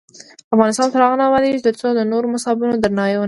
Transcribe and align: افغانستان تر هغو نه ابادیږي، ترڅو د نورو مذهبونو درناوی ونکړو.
افغانستان 0.55 0.87
تر 0.93 1.01
هغو 1.05 1.19
نه 1.19 1.25
ابادیږي، 1.27 1.59
ترڅو 1.67 1.87
د 1.93 1.99
نورو 2.11 2.31
مذهبونو 2.33 2.73
درناوی 2.83 3.11
ونکړو. 3.13 3.19